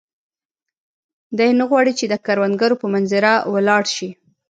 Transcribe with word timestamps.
دی 1.37 1.49
نه 1.59 1.65
غواړي 1.69 1.93
چې 1.99 2.05
د 2.07 2.13
کروندګرو 2.25 2.79
په 2.81 2.87
منظره 2.93 3.33
ولاړ 3.53 3.83
شي. 3.95 4.09